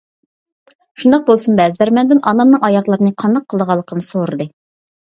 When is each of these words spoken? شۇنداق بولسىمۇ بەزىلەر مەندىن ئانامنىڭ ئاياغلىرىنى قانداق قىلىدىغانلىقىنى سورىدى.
شۇنداق 1.03 1.27
بولسىمۇ 1.27 1.59
بەزىلەر 1.61 1.93
مەندىن 1.99 2.23
ئانامنىڭ 2.33 2.67
ئاياغلىرىنى 2.71 3.17
قانداق 3.23 3.49
قىلىدىغانلىقىنى 3.51 4.11
سورىدى. 4.11 4.53